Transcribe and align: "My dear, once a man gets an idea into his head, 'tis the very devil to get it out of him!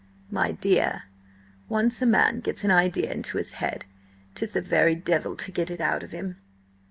"My 0.31 0.51
dear, 0.53 1.03
once 1.69 2.01
a 2.01 2.07
man 2.07 2.39
gets 2.39 2.63
an 2.63 2.71
idea 2.71 3.11
into 3.13 3.37
his 3.37 3.51
head, 3.51 3.85
'tis 4.33 4.53
the 4.53 4.59
very 4.59 4.95
devil 4.95 5.35
to 5.35 5.51
get 5.51 5.69
it 5.69 5.79
out 5.79 6.01
of 6.01 6.09
him! 6.09 6.41